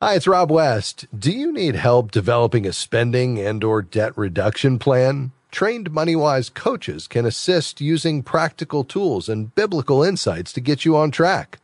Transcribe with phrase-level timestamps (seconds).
[0.00, 1.06] Hi, it's Rob West.
[1.12, 5.32] Do you need help developing a spending and or debt reduction plan?
[5.50, 11.10] Trained MoneyWise coaches can assist using practical tools and biblical insights to get you on
[11.10, 11.58] track.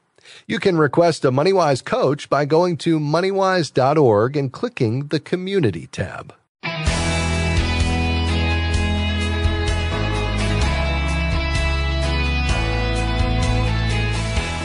[0.48, 6.34] You can request a MoneyWise coach by going to moneywise.org and clicking the community tab.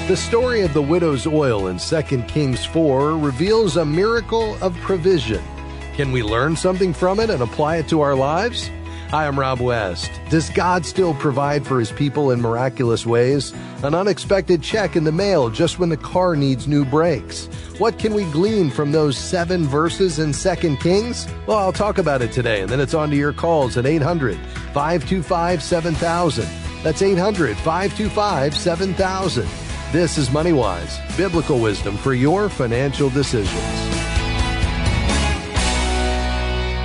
[0.09, 5.39] The story of the widow's oil in 2 Kings 4 reveals a miracle of provision.
[5.93, 8.71] Can we learn something from it and apply it to our lives?
[9.11, 10.09] Hi, I'm Rob West.
[10.31, 13.53] Does God still provide for his people in miraculous ways?
[13.83, 17.45] An unexpected check in the mail just when the car needs new brakes.
[17.77, 21.27] What can we glean from those seven verses in 2 Kings?
[21.45, 24.39] Well, I'll talk about it today, and then it's on to your calls at 800
[24.73, 26.47] 525 7000.
[26.81, 29.68] That's 800 525 7000.
[29.91, 33.57] This is MoneyWise, biblical wisdom for your financial decisions.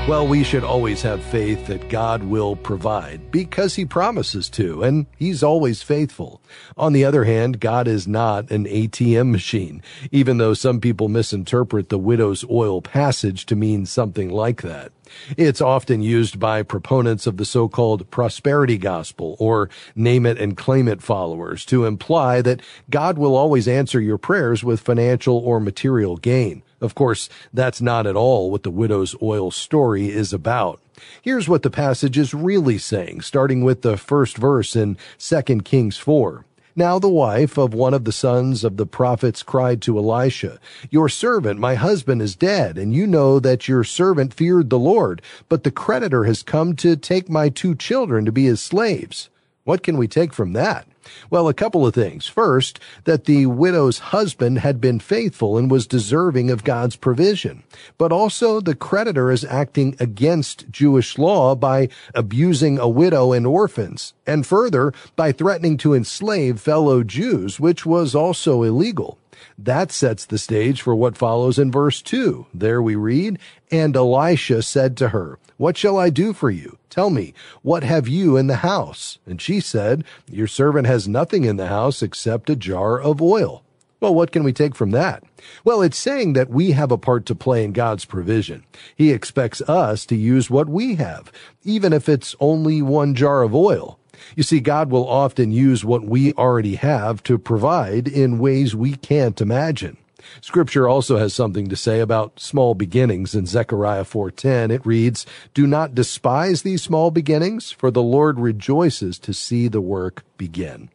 [0.09, 5.05] Well, we should always have faith that God will provide because he promises to, and
[5.19, 6.41] he's always faithful.
[6.79, 11.91] On the other hand, God is not an ATM machine, even though some people misinterpret
[11.91, 14.93] the widow's oil passage to mean something like that.
[15.37, 20.89] It's often used by proponents of the so-called prosperity gospel or name it and claim
[20.89, 26.17] it followers to imply that God will always answer your prayers with financial or material
[26.17, 26.63] gain.
[26.81, 30.81] Of course, that's not at all what the widow's oil story is about.
[31.23, 35.97] Here's what the passage is really saying, starting with the first verse in 2 Kings
[35.97, 36.45] 4.
[36.77, 40.59] Now the wife of one of the sons of the prophets cried to Elisha,
[40.91, 45.23] Your servant, my husband, is dead, and you know that your servant feared the Lord,
[45.49, 49.31] but the creditor has come to take my two children to be his slaves.
[49.63, 50.89] What can we take from that?
[51.31, 52.27] Well, a couple of things.
[52.27, 57.63] First, that the widow's husband had been faithful and was deserving of God's provision.
[57.99, 64.15] But also the creditor is acting against Jewish law by abusing a widow and orphans,
[64.27, 69.19] and further, by threatening to enslave fellow Jews, which was also illegal.
[69.59, 72.47] That sets the stage for what follows in verse 2.
[72.55, 73.39] There we read,
[73.71, 76.79] And Elisha said to her, What shall I do for you?
[76.91, 77.33] Tell me,
[77.63, 79.19] what have you in the house?
[79.25, 83.63] And she said, Your servant has nothing in the house except a jar of oil.
[84.01, 85.23] Well, what can we take from that?
[85.65, 88.65] Well, it's saying that we have a part to play in God's provision.
[88.97, 91.33] He expects us to use what we have,
[91.63, 93.99] even if it's only one jar of oil.
[94.37, 98.97] You see, God will often use what we already have to provide in ways we
[98.97, 99.97] can't imagine.
[100.41, 104.71] Scripture also has something to say about small beginnings in Zechariah 4:10.
[104.71, 109.81] It reads, "Do not despise these small beginnings, for the Lord rejoices to see the
[109.81, 110.89] work begin."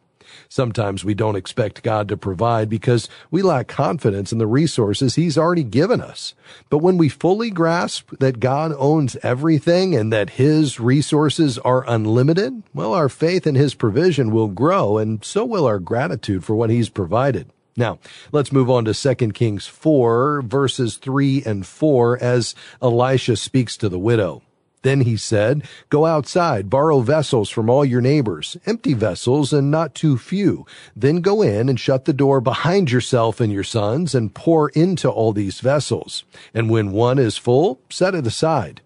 [0.48, 5.38] Sometimes we don't expect God to provide because we lack confidence in the resources He's
[5.38, 6.34] already given us.
[6.68, 12.62] But when we fully grasp that God owns everything and that His resources are unlimited,
[12.74, 16.70] well, our faith in His provision will grow and so will our gratitude for what
[16.70, 17.46] He's provided.
[17.76, 17.98] Now,
[18.32, 23.88] let's move on to 2 Kings 4, verses 3 and 4, as Elisha speaks to
[23.88, 24.42] the widow.
[24.82, 29.94] Then he said, Go outside, borrow vessels from all your neighbors, empty vessels and not
[29.94, 30.64] too few.
[30.96, 35.10] Then go in and shut the door behind yourself and your sons and pour into
[35.10, 36.24] all these vessels.
[36.54, 38.80] And when one is full, set it aside.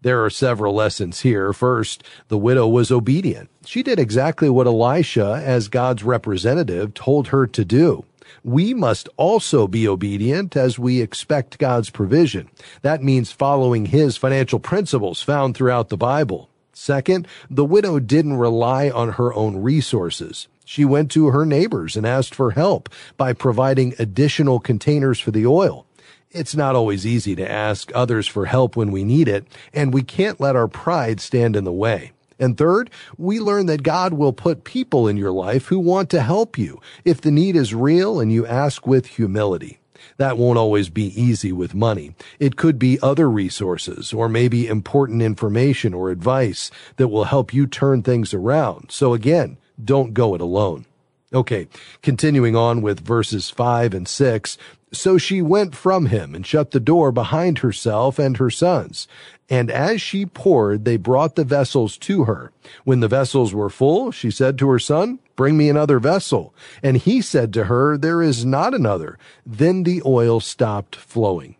[0.00, 1.52] There are several lessons here.
[1.52, 3.48] First, the widow was obedient.
[3.64, 8.04] She did exactly what Elisha, as God's representative, told her to do
[8.44, 12.48] we must also be obedient as we expect God's provision.
[12.82, 16.50] That means following His financial principles found throughout the Bible.
[16.74, 20.46] Second, the widow didn't rely on her own resources.
[20.66, 25.46] She went to her neighbors and asked for help by providing additional containers for the
[25.46, 25.86] oil.
[26.30, 30.02] It's not always easy to ask others for help when we need it, and we
[30.02, 32.12] can't let our pride stand in the way.
[32.38, 36.22] And third, we learn that God will put people in your life who want to
[36.22, 39.80] help you if the need is real and you ask with humility.
[40.16, 42.14] That won't always be easy with money.
[42.38, 47.66] It could be other resources or maybe important information or advice that will help you
[47.66, 48.90] turn things around.
[48.90, 50.86] So again, don't go it alone.
[51.32, 51.66] Okay,
[52.00, 54.58] continuing on with verses 5 and 6.
[54.92, 59.08] So she went from him and shut the door behind herself and her sons.
[59.50, 62.50] And as she poured, they brought the vessels to her.
[62.84, 66.54] When the vessels were full, she said to her son, Bring me another vessel.
[66.82, 69.18] And he said to her, There is not another.
[69.44, 71.56] Then the oil stopped flowing.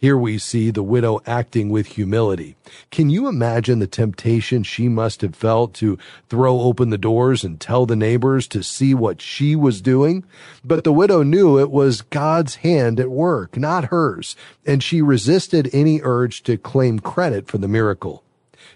[0.00, 2.56] Here we see the widow acting with humility.
[2.90, 5.98] Can you imagine the temptation she must have felt to
[6.30, 10.24] throw open the doors and tell the neighbors to see what she was doing?
[10.64, 15.68] But the widow knew it was God's hand at work, not hers, and she resisted
[15.70, 18.24] any urge to claim credit for the miracle.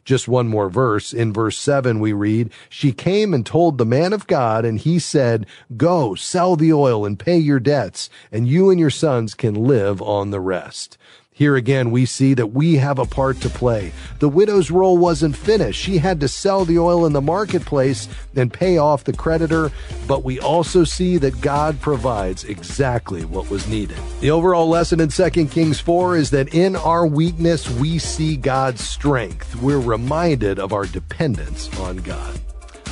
[0.04, 1.12] Just one more verse.
[1.12, 4.98] In verse 7, we read, She came and told the man of God, and he
[4.98, 5.46] said,
[5.76, 10.02] Go, sell the oil and pay your debts, and you and your sons can live
[10.02, 10.98] on the rest.
[11.36, 13.90] Here again, we see that we have a part to play.
[14.20, 15.80] The widow's role wasn't finished.
[15.80, 19.72] She had to sell the oil in the marketplace and pay off the creditor,
[20.06, 23.98] but we also see that God provides exactly what was needed.
[24.20, 28.84] The overall lesson in 2 Kings 4 is that in our weakness, we see God's
[28.84, 29.56] strength.
[29.56, 32.38] We're reminded of our dependence on God.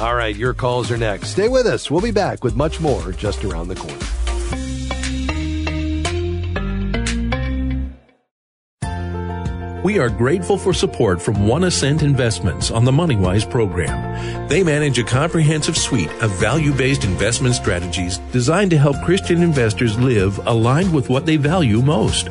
[0.00, 1.28] All right, your calls are next.
[1.28, 1.92] Stay with us.
[1.92, 4.31] We'll be back with much more just around the corner.
[9.82, 14.46] We are grateful for support from One Ascent Investments on the MoneyWise program.
[14.46, 20.38] They manage a comprehensive suite of value-based investment strategies designed to help Christian investors live
[20.46, 22.28] aligned with what they value most.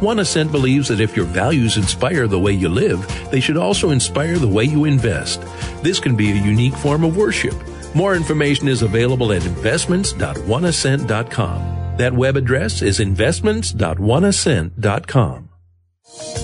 [0.00, 3.90] One Ascent believes that if your values inspire the way you live, they should also
[3.90, 5.42] inspire the way you invest.
[5.82, 7.52] This can be a unique form of worship.
[7.94, 11.96] More information is available at investments.oneascent.com.
[11.98, 15.43] That web address is investments.oneascent.com.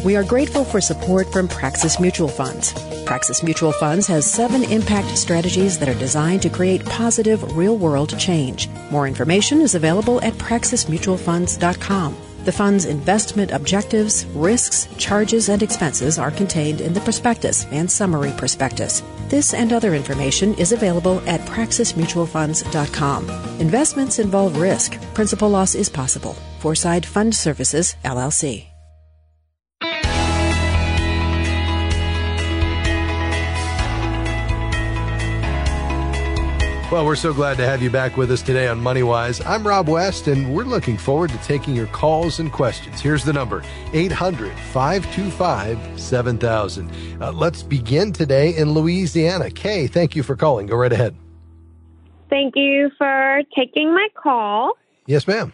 [0.05, 2.73] We are grateful for support from Praxis Mutual Funds.
[3.05, 8.19] Praxis Mutual Funds has seven impact strategies that are designed to create positive real world
[8.19, 8.69] change.
[8.91, 12.17] More information is available at praxismutualfunds.com.
[12.45, 18.33] The fund's investment objectives, risks, charges, and expenses are contained in the prospectus and summary
[18.39, 19.03] prospectus.
[19.29, 23.29] This and other information is available at praxismutualfunds.com.
[23.61, 24.99] Investments involve risk.
[25.13, 26.35] Principal loss is possible.
[26.61, 28.70] Foreside Fund Services, LLC.
[36.91, 39.47] Well, we're so glad to have you back with us today on MoneyWise.
[39.47, 43.01] I'm Rob West, and we're looking forward to taking your calls and questions.
[43.01, 46.91] Here's the number 800 525 7000.
[47.23, 49.53] Uh, let's begin today in Louisiana.
[49.53, 50.67] Kay, thank you for calling.
[50.67, 51.15] Go right ahead.
[52.29, 54.73] Thank you for taking my call.
[55.07, 55.53] Yes, ma'am.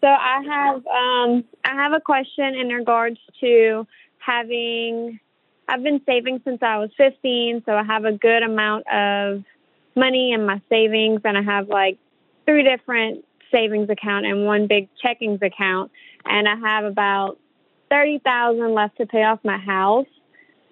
[0.00, 3.86] So I have um, I have a question in regards to
[4.18, 5.20] having
[5.68, 9.44] I've been saving since I was 15, so I have a good amount of
[9.94, 11.98] money in my savings and I have like
[12.46, 15.90] three different savings account and one big checkings account
[16.24, 17.38] and I have about
[17.90, 20.06] 30,000 left to pay off my house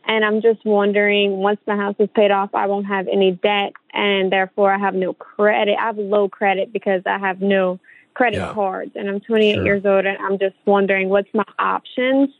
[0.04, 3.72] and I'm just wondering once my house is paid off I won't have any debt
[3.92, 5.76] and therefore I have no credit.
[5.78, 7.78] I have low credit because I have no
[8.14, 8.52] credit yeah.
[8.54, 9.64] cards and I'm 28 sure.
[9.64, 12.30] years old and I'm just wondering what's my options.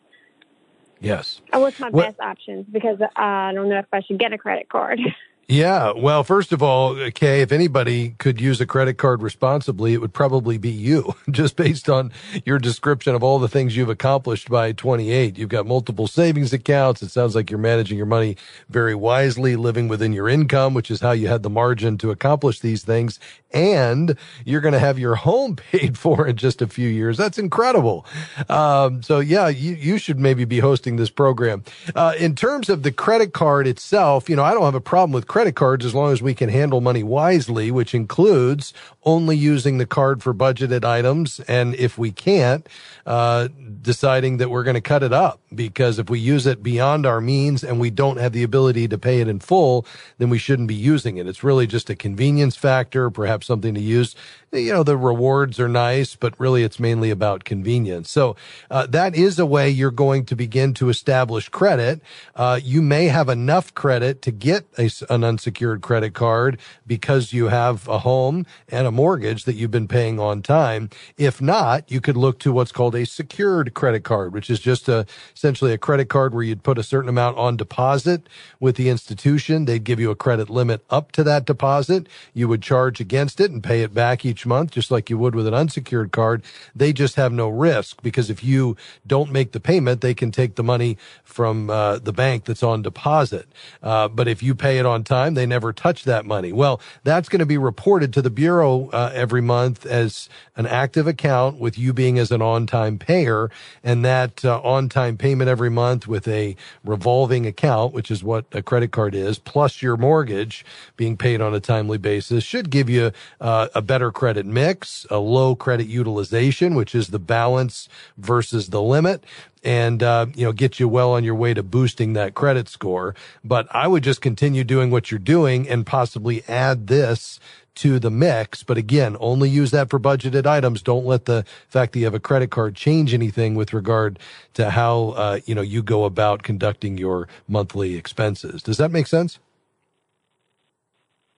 [1.01, 1.41] Yes.
[1.53, 2.07] And what's my what?
[2.07, 5.01] best options because uh, I don't know if I should get a credit card.
[5.49, 5.93] Yeah.
[5.97, 10.13] Well, first of all, Kay, if anybody could use a credit card responsibly, it would
[10.13, 12.13] probably be you, just based on
[12.45, 15.37] your description of all the things you've accomplished by 28.
[15.37, 17.03] You've got multiple savings accounts.
[17.03, 18.37] It sounds like you're managing your money
[18.69, 22.61] very wisely, living within your income, which is how you had the margin to accomplish
[22.61, 23.19] these things.
[23.53, 27.17] And you're going to have your home paid for in just a few years.
[27.17, 28.07] That's incredible.
[28.49, 31.65] Um, so yeah, you, you should maybe be hosting this program.
[31.97, 35.11] Uh, in terms of the credit card itself, you know, I don't have a problem
[35.13, 39.35] with credit credit cards as long as we can handle money wisely, which includes only
[39.35, 41.41] using the card for budgeted items.
[41.49, 42.69] And if we can't,
[43.07, 43.49] uh,
[43.81, 47.21] deciding that we're going to cut it up because if we use it beyond our
[47.21, 49.85] means and we don't have the ability to pay it in full,
[50.19, 51.27] then we shouldn't be using it.
[51.27, 54.15] It's really just a convenience factor, perhaps something to use.
[54.53, 58.11] You know, the rewards are nice, but really it's mainly about convenience.
[58.11, 58.37] So,
[58.71, 62.01] uh, that is a way you're going to begin to establish credit.
[62.35, 67.47] Uh, you may have enough credit to get a, an unsecured credit card because you
[67.47, 70.91] have a home and a mortgage that you've been paying on time.
[71.17, 74.89] If not, you could look to what's called a secured credit card, which is just
[74.89, 75.07] a,
[75.41, 78.29] essentially a credit card where you'd put a certain amount on deposit
[78.61, 79.65] with the institution.
[79.65, 82.09] They'd give you a credit limit up to that deposit.
[82.35, 85.35] You would charge against it and pay it back each month, just like you would
[85.35, 86.43] with an unsecured card.
[86.77, 90.57] They just have no risk because if you don't make the payment, they can take
[90.57, 93.47] the money from uh, the bank that's on deposit.
[93.83, 95.35] Uh, but if you pay it on time, time.
[95.35, 96.53] They never touch that money.
[96.53, 101.07] Well, that's going to be reported to the Bureau uh, every month as an active
[101.07, 103.51] account with you being as an on-time payer.
[103.83, 108.47] And that uh, on-time payment payment every month with a revolving account, which is what
[108.51, 110.65] a credit card is, plus your mortgage
[110.97, 115.19] being paid on a timely basis should give you uh, a better credit mix, a
[115.19, 119.25] low credit utilization, which is the balance versus the limit
[119.63, 123.15] and uh, you know get you well on your way to boosting that credit score.
[123.45, 127.39] But I would just continue doing what you're doing and possibly add this
[127.81, 128.63] to the mix.
[128.63, 130.83] But again, only use that for budgeted items.
[130.83, 134.19] Don't let the fact that you have a credit card change anything with regard
[134.55, 138.63] to how uh, you know you go about conducting your monthly expenses.
[138.63, 139.39] Does that make sense?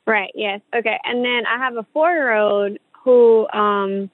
[0.04, 0.32] Right.
[0.34, 0.60] Yes.
[0.74, 0.98] Okay.
[1.04, 4.10] And then I have a four-year-old who um,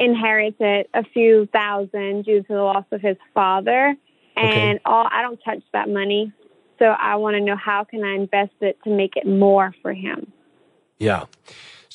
[0.00, 3.94] inherited a few thousand due to the loss of his father,
[4.36, 4.80] and okay.
[4.84, 6.32] all I don't touch that money.
[6.80, 9.94] So I want to know how can I invest it to make it more for
[9.94, 10.32] him.
[10.98, 11.24] Yeah.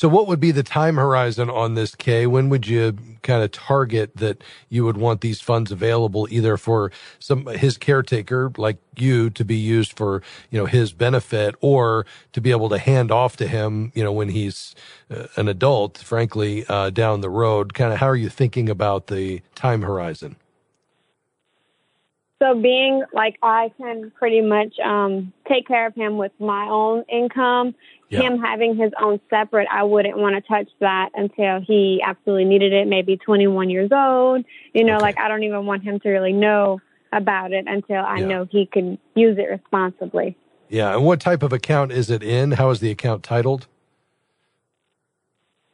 [0.02, 2.26] So what would be the time horizon on this, Kay?
[2.26, 6.92] When would you kind of target that you would want these funds available either for
[7.20, 12.42] some his caretaker like you to be used for, you know, his benefit or to
[12.42, 14.74] be able to hand off to him, you know, when he's
[15.12, 17.76] uh, an adult, frankly, uh, down the road?
[17.76, 20.36] Kind of how are you thinking about the time horizon?
[22.42, 27.04] So being like I can pretty much um, take care of him with my own
[27.08, 27.76] income,
[28.12, 28.22] yeah.
[28.22, 32.74] him having his own separate, I wouldn't want to touch that until he absolutely needed
[32.74, 34.46] it, maybe 21 years old.
[34.74, 35.04] You know, okay.
[35.04, 36.82] like I don't even want him to really know
[37.14, 38.26] about it until I yeah.
[38.28, 40.38] know he can use it responsibly.
[40.70, 40.94] Yeah.
[40.94, 42.52] And what type of account is it in?
[42.54, 43.68] How is the account titled?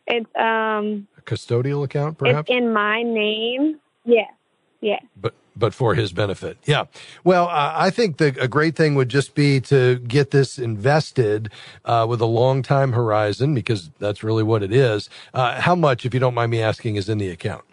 [0.06, 2.50] It's um a custodial account, perhaps.
[2.50, 3.80] It's in my name.
[4.06, 4.32] Yes.
[4.80, 5.04] Yes.
[5.16, 6.58] But but for his benefit.
[6.66, 6.86] Yeah.
[7.24, 11.52] Well, uh, I think the, a great thing would just be to get this invested
[11.86, 15.10] uh, with a long time horizon because that's really what it is.
[15.34, 17.66] Uh, how much, if you don't mind me asking, is in the account?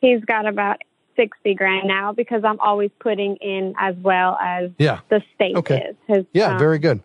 [0.00, 0.82] He's got about
[1.16, 5.00] 60 grand now because I'm always putting in as well as yeah.
[5.08, 5.88] the state okay.
[5.90, 5.96] is.
[6.06, 7.00] His, yeah, um, very good.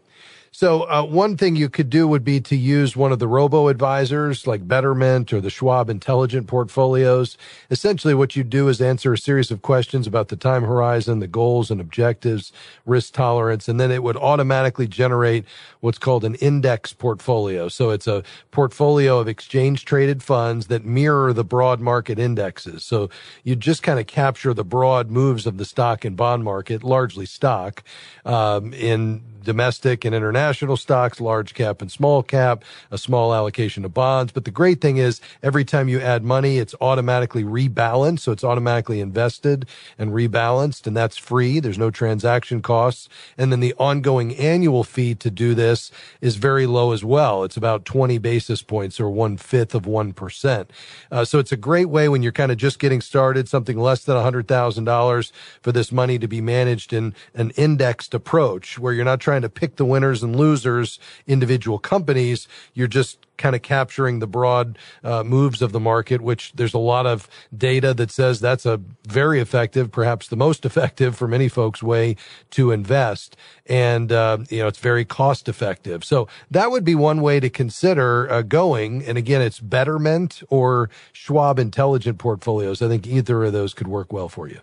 [0.54, 3.70] So uh, one thing you could do would be to use one of the robo
[3.70, 7.38] advisors like Betterment or the Schwab Intelligent Portfolios.
[7.70, 11.28] Essentially, what you do is answer a series of questions about the time horizon, the
[11.28, 12.52] goals and objectives,
[12.86, 15.46] risk tolerance, and then it would automatically generate
[15.80, 17.70] what's called an index portfolio.
[17.70, 22.84] So it's a portfolio of exchange traded funds that mirror the broad market indexes.
[22.84, 23.10] So
[23.46, 27.26] you just kind of capture the broad moves of the stock and bond market, largely
[27.26, 27.84] stock,
[28.26, 30.41] um, in domestic and international
[30.76, 34.32] stocks, large cap and small cap, a small allocation of bonds.
[34.32, 38.22] But the great thing is every time you add money, it's automatically rebalanced.
[38.22, 39.66] So it's automatically invested
[39.98, 41.60] and rebalanced and that's free.
[41.60, 43.10] There's no transaction costs.
[43.38, 47.44] And then the ongoing annual fee to do this is very low as well.
[47.44, 50.68] It's about 20 basis points or one fifth of 1%.
[51.12, 54.04] Uh, so it's a great way when you're kind of just getting started, something less
[54.04, 55.32] than $100,000
[55.62, 59.50] for this money to be managed in an indexed approach where you're not trying to
[59.50, 62.48] pick the winners and losers, individual companies.
[62.74, 66.80] You're just kind of capturing the broad uh, moves of the market, which there's a
[66.80, 71.50] lot of data that says that's a very effective, perhaps the most effective for many
[71.50, 72.16] folks way
[72.52, 73.36] to invest.
[73.66, 76.04] And, uh, you know, it's very cost effective.
[76.04, 79.04] So that would be one way to consider uh, going.
[79.04, 82.82] And again, it's Betterment or Schwab Intelligent Portfolios.
[82.82, 84.62] I think either of those could work well for you.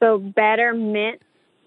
[0.00, 1.20] So Betterment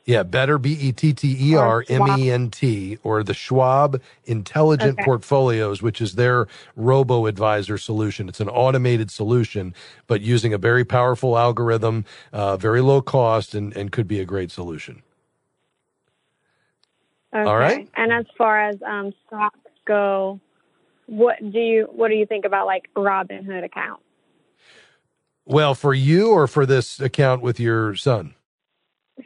[0.06, 4.02] yeah, better B E T T E R M E N T or the Schwab
[4.26, 5.06] Intelligent okay.
[5.06, 8.28] Portfolios, which is their robo advisor solution.
[8.28, 9.76] It's an automated solution,
[10.08, 14.26] but using a very powerful algorithm, uh, very low cost, and, and could be a
[14.26, 15.04] great solution.
[17.34, 17.50] Okay.
[17.50, 17.88] All right.
[17.96, 20.40] And as far as um, stocks go,
[21.06, 24.02] what do you what do you think about like Robinhood account?
[25.46, 28.36] Well, for you or for this account with your son?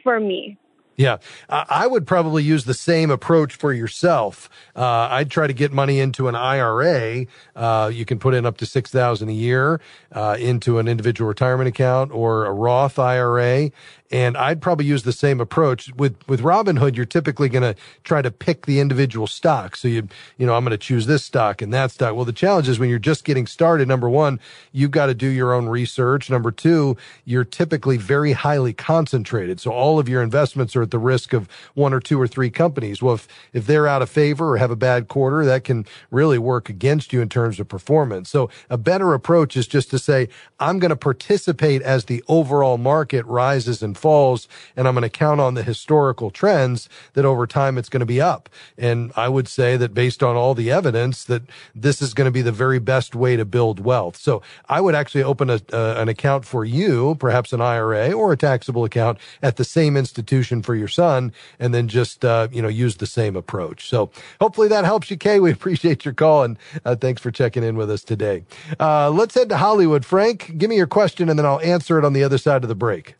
[0.02, 0.58] For me.
[0.96, 1.18] Yeah,
[1.50, 4.48] I would probably use the same approach for yourself.
[4.74, 7.26] Uh, I'd try to get money into an IRA.
[7.54, 9.80] Uh, you can put in up to six thousand a year
[10.12, 13.70] uh, into an individual retirement account or a Roth IRA,
[14.10, 16.96] and I'd probably use the same approach with, with Robinhood.
[16.96, 19.76] You're typically going to try to pick the individual stock.
[19.76, 20.08] So you,
[20.38, 22.14] you know, I'm going to choose this stock and that stock.
[22.14, 24.38] Well, the challenge is when you're just getting started, number one,
[24.72, 26.30] you've got to do your own research.
[26.30, 29.60] Number two, you're typically very highly concentrated.
[29.60, 32.50] So all of your investments are at the risk of one or two or three
[32.50, 33.02] companies.
[33.02, 36.38] Well, if, if they're out of favor or have a bad quarter, that can really
[36.38, 38.30] work against you in terms of performance.
[38.30, 40.28] So a better approach is just to say,
[40.60, 45.08] I'm going to participate as the overall market rises and falls, and I'm going to
[45.10, 48.48] count on the historical trends that over time it's going to be up.
[48.78, 51.42] And I would say that based on all the evidence that
[51.74, 54.16] this is going to be the very best way to build wealth.
[54.16, 58.32] So I would actually open a, uh, an account for you, perhaps an IRA or
[58.32, 62.62] a taxable account at the same institution for your son, and then just, uh, you
[62.62, 63.88] know, use the same approach.
[63.88, 64.10] So
[64.40, 65.40] hopefully that helps you, Kay.
[65.40, 68.44] We appreciate your call and uh, thanks for checking in with us today.
[68.78, 70.04] Uh, let's head to Hollywood.
[70.04, 72.68] Frank, give me your question and then I'll answer it on the other side of
[72.68, 73.14] the break.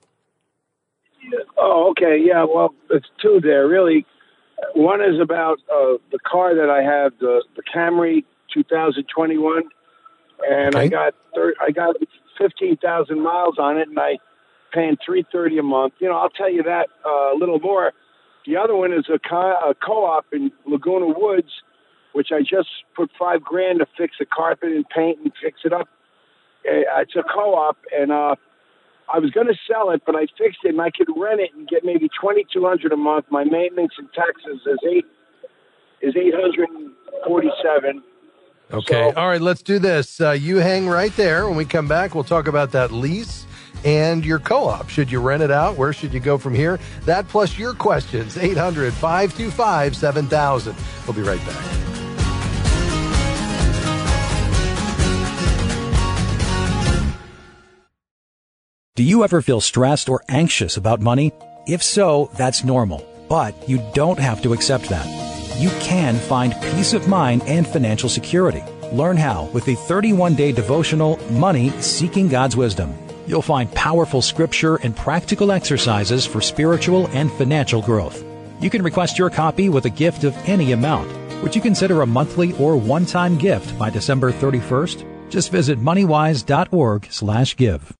[1.58, 2.18] Oh, okay.
[2.22, 4.06] Yeah, well, it's two there, really.
[4.74, 9.62] One is about uh, the car that I have, the, the Camry 2021,
[10.48, 10.84] and okay.
[10.84, 11.96] I got thir- I got
[12.38, 14.18] 15,000 miles on it, and I
[14.72, 15.94] paying 330 a month.
[15.98, 17.92] You know, I'll tell you that uh, a little more.
[18.46, 21.50] The other one is a, co- a co-op in Laguna Woods,
[22.12, 25.72] which I just put five grand to fix the carpet and paint and fix it
[25.72, 25.88] up.
[26.68, 28.36] Uh, it's a co-op, and uh,
[29.12, 31.50] I was going to sell it, but I fixed it, and I could rent it
[31.54, 33.26] and get maybe 2,200 a month.
[33.30, 35.04] My maintenance and taxes is eight
[36.02, 38.02] is 847.
[38.72, 39.10] Okay.
[39.14, 39.40] So, All right.
[39.40, 40.20] Let's do this.
[40.20, 41.46] Uh, you hang right there.
[41.46, 43.46] When we come back, we'll talk about that lease
[43.84, 44.88] and your co op.
[44.88, 45.76] Should you rent it out?
[45.76, 46.78] Where should you go from here?
[47.04, 48.36] That plus your questions.
[48.36, 50.76] 800 525 7000.
[51.06, 51.95] We'll be right back.
[58.96, 61.34] Do you ever feel stressed or anxious about money?
[61.66, 65.06] If so, that's normal, but you don't have to accept that.
[65.60, 68.64] You can find peace of mind and financial security.
[68.92, 72.94] Learn how with the 31 day devotional Money Seeking God's Wisdom.
[73.26, 78.24] You'll find powerful scripture and practical exercises for spiritual and financial growth.
[78.62, 81.12] You can request your copy with a gift of any amount.
[81.42, 85.04] Would you consider a monthly or one-time gift by December 31st?
[85.28, 87.95] Just visit moneywise.org/give.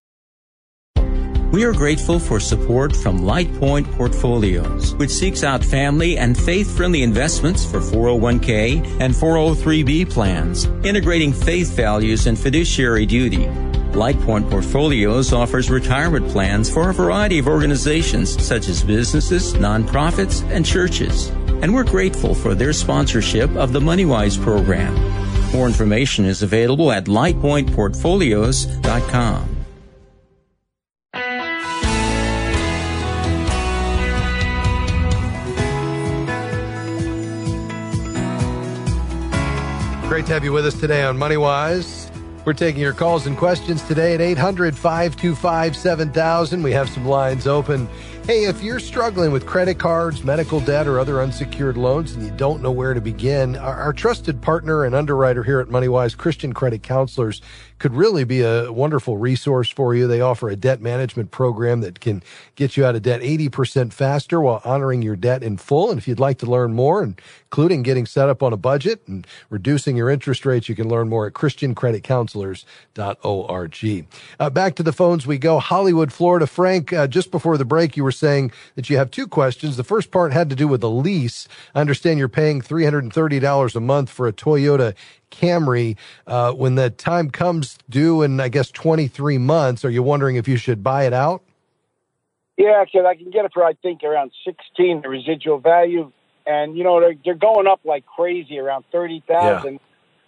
[1.53, 7.65] We are grateful for support from LightPoint Portfolios, which seeks out family and faith-friendly investments
[7.65, 13.49] for 401k and 403b plans, integrating faith values and fiduciary duty.
[13.97, 20.67] LightPoint Portfolios offers retirement plans for a variety of organizations such as businesses, nonprofits, and
[20.67, 21.29] churches.
[21.62, 24.93] And we're grateful for their sponsorship of the MoneyWise program.
[25.53, 29.55] More information is available at lightpointportfolios.com.
[40.16, 42.11] Great to have you with us today on MoneyWise.
[42.46, 46.62] We're taking your calls and questions today at 800 525 7000.
[46.62, 47.87] We have some lines open.
[48.26, 52.32] Hey, if you're struggling with credit cards, medical debt, or other unsecured loans and you
[52.32, 56.52] don't know where to begin, our, our trusted partner and underwriter here at MoneyWise, Christian
[56.52, 57.41] Credit Counselors,
[57.78, 60.08] could really be a wonderful resource for you.
[60.08, 62.23] They offer a debt management program that can
[62.54, 65.91] get you out of debt 80% faster while honoring your debt in full.
[65.91, 69.25] And if you'd like to learn more, including getting set up on a budget and
[69.50, 74.06] reducing your interest rates, you can learn more at christiancreditcounselors.org.
[74.41, 75.58] Uh, back to the phones we go.
[75.58, 76.47] Hollywood, Florida.
[76.47, 79.76] Frank, uh, just before the break, you were saying that you have two questions.
[79.76, 81.49] The first part had to do with the lease.
[81.75, 84.95] I understand you're paying $330 a month for a Toyota
[85.31, 89.85] Camry uh, when the time comes due in, I guess, 23 months.
[89.85, 91.43] Are you wondering if you should buy it out?
[92.57, 96.11] Yeah, because I can get it for, I think, around 16, the residual value.
[96.47, 99.79] And, you know, they're, they're going up like crazy, around 30000 Yeah.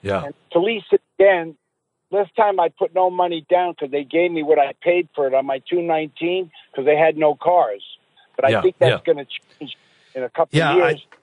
[0.03, 0.25] yeah.
[0.27, 1.57] And to lease it again,
[2.11, 5.27] this time I put no money down because they gave me what I paid for
[5.27, 7.83] it on my 219 because they had no cars.
[8.37, 9.15] But I yeah, think that's yeah.
[9.15, 9.77] going to change
[10.15, 11.07] in a couple yeah, of years.
[11.11, 11.19] I,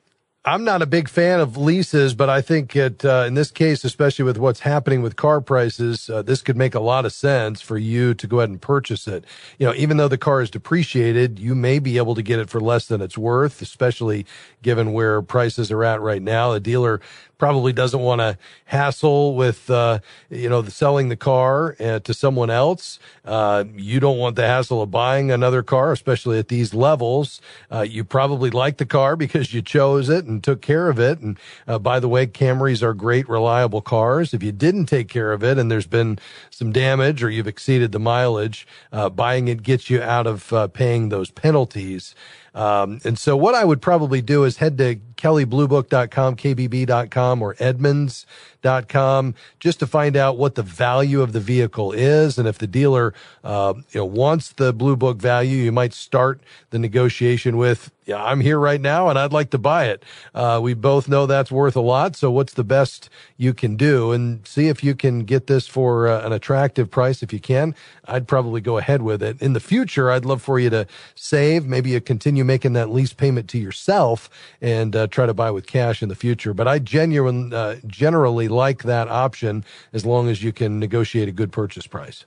[0.47, 3.83] I'm not a big fan of leases, but I think it, uh, in this case,
[3.83, 7.61] especially with what's happening with car prices, uh, this could make a lot of sense
[7.61, 9.25] for you to go ahead and purchase it.
[9.57, 12.51] You know, even though the car is depreciated, you may be able to get it
[12.51, 14.27] for less than it's worth, especially
[14.61, 16.53] given where prices are at right now.
[16.53, 17.01] The dealer
[17.37, 22.13] probably doesn't want to hassle with, uh, you know, the selling the car uh, to
[22.13, 22.99] someone else.
[23.23, 27.41] Uh, you don't want the hassle of buying another car, especially at these levels.
[27.71, 31.19] Uh, you probably like the car because you chose it and took care of it.
[31.19, 34.33] And uh, by the way, Camrys are great, reliable cars.
[34.33, 36.19] If you didn't take care of it and there's been
[36.49, 41.09] some damage or you've exceeded the mileage, uh, buying it gets you out of paying
[41.09, 42.15] those penalties.
[42.55, 48.54] Um, and so what I would probably do is head to kelleybluebook.com, kbb.com or edmunds.com
[48.89, 52.38] com just to find out what the value of the vehicle is.
[52.38, 56.41] And if the dealer, uh, you know, wants the blue book value, you might start
[56.71, 60.04] the negotiation with, yeah, I'm here right now and I'd like to buy it.
[60.34, 62.15] Uh, we both know that's worth a lot.
[62.15, 66.08] So what's the best you can do and see if you can get this for
[66.08, 67.21] uh, an attractive price.
[67.23, 67.75] If you can,
[68.06, 69.41] I'd probably go ahead with it.
[69.41, 71.65] In the future, I'd love for you to save.
[71.65, 74.30] Maybe you continue making that lease payment to yourself
[74.62, 76.54] and uh, try to buy with cash in the future.
[76.54, 79.63] But I genuinely, uh, generally like that option
[79.93, 82.25] as long as you can negotiate a good purchase price.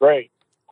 [0.00, 0.30] Great.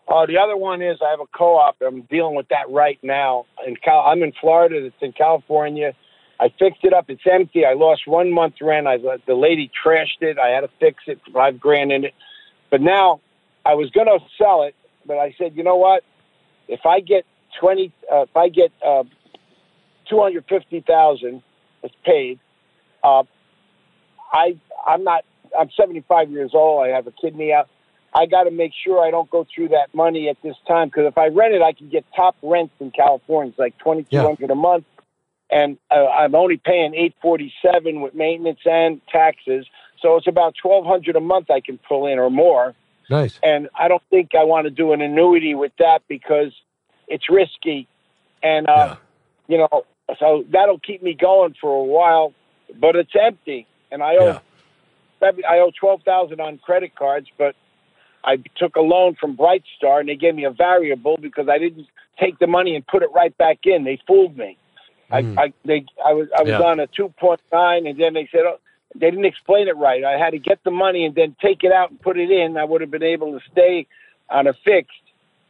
[0.08, 1.76] Uh, the other one is I have a co-op.
[1.86, 3.44] I'm dealing with that right now.
[3.66, 4.86] In Cal- I'm in Florida.
[4.86, 5.94] It's in California.
[6.40, 7.10] I fixed it up.
[7.10, 7.66] It's empty.
[7.66, 8.86] I lost one month rent.
[8.86, 10.38] I the lady trashed it.
[10.38, 11.20] I had to fix it.
[11.32, 12.14] Five grand in it.
[12.70, 13.20] But now
[13.66, 16.04] I was going to sell it, but I said, you know what?
[16.68, 17.24] If I get
[17.60, 19.04] twenty, uh, if I get uh,
[20.08, 21.42] two hundred fifty thousand,
[21.82, 22.38] it's paid.
[23.02, 23.24] Uh,
[24.32, 25.24] I I'm not.
[25.58, 26.84] I'm 75 years old.
[26.84, 27.68] I have a kidney out.
[28.14, 31.06] I got to make sure I don't go through that money at this time because
[31.06, 33.50] if I rent it, I can get top rents in California.
[33.50, 34.52] It's like twenty two hundred yeah.
[34.52, 34.84] a month,
[35.50, 39.66] and uh, I'm only paying eight forty seven with maintenance and taxes.
[40.00, 42.74] So it's about twelve hundred a month I can pull in or more.
[43.10, 43.38] Nice.
[43.42, 46.52] And I don't think I want to do an annuity with that because
[47.08, 47.88] it's risky,
[48.42, 48.96] and uh,
[49.48, 49.56] yeah.
[49.56, 49.84] you know,
[50.18, 52.32] so that'll keep me going for a while.
[52.78, 54.40] But it's empty, and I owe
[55.22, 55.30] yeah.
[55.48, 57.54] I owe twelve thousand on credit cards, but
[58.24, 61.86] I took a loan from Brightstar and they gave me a variable because I didn't
[62.18, 63.84] take the money and put it right back in.
[63.84, 64.56] They fooled me.
[65.10, 65.38] Mm.
[65.38, 66.62] I, I they I was I was yeah.
[66.62, 68.58] on a two point nine and then they said oh,
[68.94, 70.04] they didn't explain it right.
[70.04, 72.56] I had to get the money and then take it out and put it in.
[72.56, 73.86] I would have been able to stay
[74.28, 74.92] on a fixed.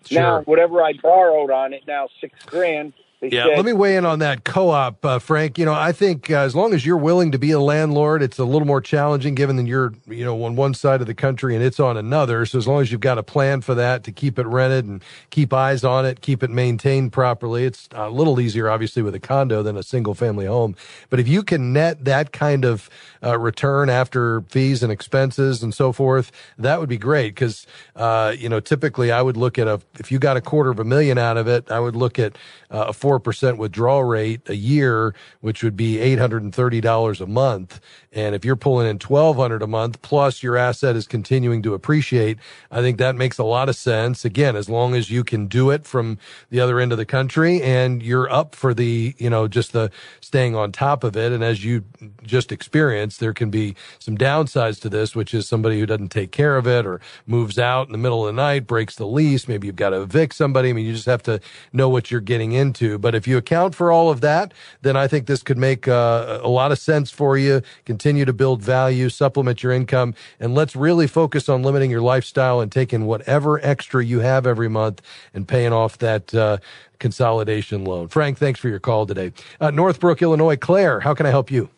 [0.06, 0.20] Sure.
[0.20, 4.20] Now whatever I borrowed on it now six grand yeah, let me weigh in on
[4.20, 5.58] that co-op, uh, Frank.
[5.58, 8.38] You know, I think uh, as long as you're willing to be a landlord, it's
[8.38, 11.56] a little more challenging given that you're, you know, on one side of the country
[11.56, 12.46] and it's on another.
[12.46, 15.02] So as long as you've got a plan for that to keep it rented and
[15.30, 19.20] keep eyes on it, keep it maintained properly, it's a little easier, obviously, with a
[19.20, 20.76] condo than a single family home.
[21.10, 22.88] But if you can net that kind of
[23.24, 27.34] uh, return after fees and expenses and so forth, that would be great.
[27.34, 30.70] Because, uh, you know, typically I would look at a if you got a quarter
[30.70, 32.38] of a million out of it, I would look at
[32.70, 37.80] uh, a 4% withdrawal rate a year, which would be $830 a month.
[38.12, 42.38] And if you're pulling in 1200 a month plus your asset is continuing to appreciate,
[42.70, 44.24] I think that makes a lot of sense.
[44.24, 46.18] Again, as long as you can do it from
[46.50, 49.90] the other end of the country and you're up for the, you know, just the
[50.20, 51.32] staying on top of it.
[51.32, 51.84] And as you
[52.22, 56.30] just experienced, there can be some downsides to this, which is somebody who doesn't take
[56.30, 59.48] care of it or moves out in the middle of the night, breaks the lease.
[59.48, 60.70] Maybe you've got to evict somebody.
[60.70, 61.40] I mean, you just have to
[61.72, 62.97] know what you're getting into.
[62.98, 66.40] But if you account for all of that, then I think this could make uh,
[66.42, 67.62] a lot of sense for you.
[67.84, 72.60] Continue to build value, supplement your income, and let's really focus on limiting your lifestyle
[72.60, 75.02] and taking whatever extra you have every month
[75.34, 76.58] and paying off that uh,
[76.98, 78.08] consolidation loan.
[78.08, 79.32] Frank, thanks for your call today.
[79.60, 80.56] Uh, Northbrook, Illinois.
[80.56, 81.70] Claire, how can I help you?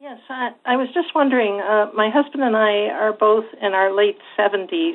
[0.00, 1.60] Yes, I, I was just wondering.
[1.60, 4.94] Uh, my husband and I are both in our late 70s,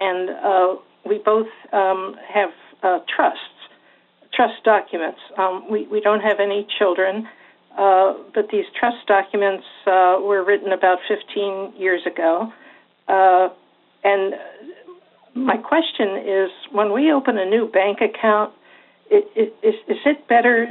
[0.00, 2.50] and uh, we both um, have
[2.82, 3.42] uh, trusts,
[4.38, 5.18] trust documents.
[5.36, 7.26] Um, we, we don't have any children,
[7.76, 12.52] uh, but these trust documents uh, were written about 15 years ago.
[13.08, 13.48] Uh,
[14.04, 14.34] and
[15.34, 18.52] my question is when we open a new bank account,
[19.10, 20.68] it, it, is, is it better,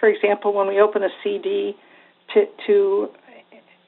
[0.00, 1.76] for example, when we open a CD,
[2.32, 3.08] to, to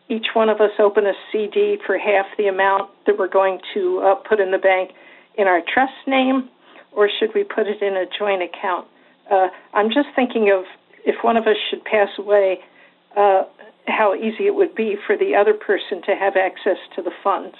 [0.08, 3.98] each one of us open a CD for half the amount that we're going to
[4.04, 4.92] uh, put in the bank
[5.36, 6.48] in our trust name,
[6.92, 8.86] or should we put it in a joint account?
[9.30, 10.64] Uh, I'm just thinking of
[11.04, 12.60] if one of us should pass away,
[13.16, 13.44] uh,
[13.86, 17.56] how easy it would be for the other person to have access to the funds.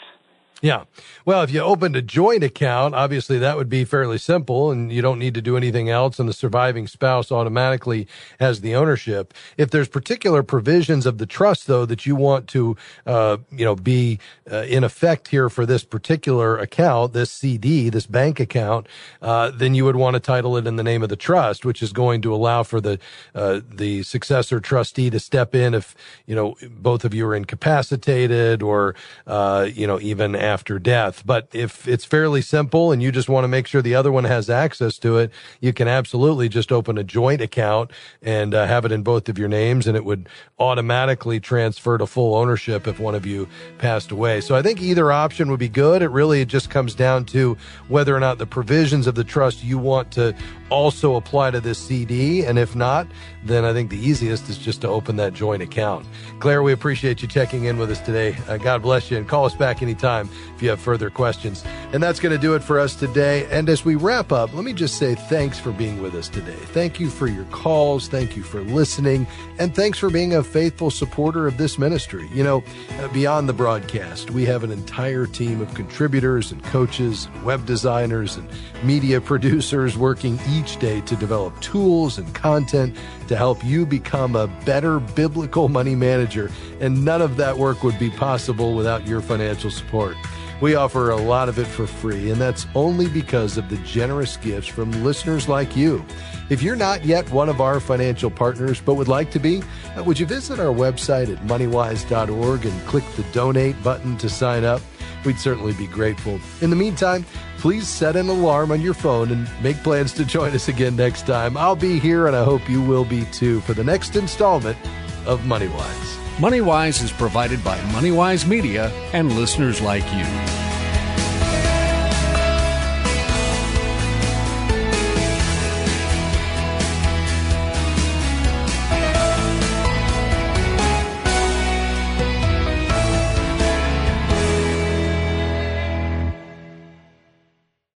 [0.63, 0.85] Yeah.
[1.27, 5.03] Well, if you opened a joint account, obviously that would be fairly simple and you
[5.03, 8.09] don't need to do anything else and the surviving spouse automatically
[8.41, 9.35] has the ownership.
[9.59, 12.75] If there's particular provisions of the trust though that you want to,
[13.07, 14.19] uh, you know, be
[14.51, 18.87] uh, in effect here for this particular account, this CD, this bank account,
[19.21, 21.83] uh, then you would want to title it in the name of the trust, which
[21.83, 22.99] is going to allow for the,
[23.35, 28.63] uh, the successor trustee to step in if, you know, both of you are incapacitated
[28.63, 28.95] or,
[29.27, 31.25] uh, you know, even after death.
[31.27, 34.25] But if it's fairly simple and you just want to make sure the other one
[34.25, 35.31] has access to it,
[35.61, 37.91] you can absolutely just open a joint account
[38.23, 40.29] and uh, have it in both of your names and it would
[40.59, 44.41] automatically transfer to full ownership if one of you passed away.
[44.41, 46.01] So I think either option would be good.
[46.01, 47.57] It really just comes down to
[47.89, 50.35] whether or not the provisions of the trust you want to
[50.71, 52.45] also apply to this CD.
[52.45, 53.07] And if not,
[53.45, 56.07] then I think the easiest is just to open that joint account.
[56.39, 58.37] Claire, we appreciate you checking in with us today.
[58.49, 61.65] Uh, God bless you and call us back anytime if you have further questions.
[61.93, 63.47] And that's going to do it for us today.
[63.51, 66.57] And as we wrap up, let me just say thanks for being with us today.
[66.57, 68.09] Thank you for your calls.
[68.09, 69.27] Thank you for listening.
[69.59, 72.29] And thanks for being a faithful supporter of this ministry.
[72.33, 72.65] You know,
[73.01, 77.67] uh, beyond the broadcast, we have an entire team of contributors and coaches, and web
[77.67, 78.49] designers, and
[78.83, 82.97] media producers working each day to develop tools and content
[83.29, 86.51] to help you become a better biblical money manager.
[86.81, 90.17] And none of that work would be possible without your financial support.
[90.61, 94.39] We offer a lot of it for free, and that's only because of the generous
[94.39, 96.03] gifts from listeners like you.
[96.49, 99.63] If you're not yet one of our financial partners but would like to be,
[99.97, 104.65] uh, would you visit our website at moneywise.org and click the donate button to sign
[104.65, 104.81] up?
[105.25, 106.39] We'd certainly be grateful.
[106.61, 107.25] In the meantime,
[107.59, 111.27] please set an alarm on your phone and make plans to join us again next
[111.27, 111.57] time.
[111.57, 114.79] I'll be here, and I hope you will be too, for the next installment
[115.27, 116.17] of MoneyWise.
[116.37, 120.66] MoneyWise is provided by MoneyWise Media and listeners like you.